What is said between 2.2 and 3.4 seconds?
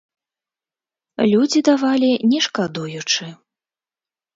не шкадуючы.